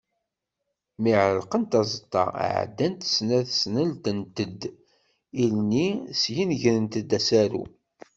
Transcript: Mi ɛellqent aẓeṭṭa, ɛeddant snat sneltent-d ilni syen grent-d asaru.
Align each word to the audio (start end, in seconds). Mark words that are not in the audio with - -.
Mi 1.01 1.11
ɛellqent 1.23 1.71
aẓeṭṭa, 1.79 2.23
ɛeddant 2.55 3.01
snat 3.13 3.47
sneltent-d 3.61 4.61
ilni 5.43 5.87
syen 6.21 6.49
grent-d 6.61 7.11
asaru. 7.17 7.63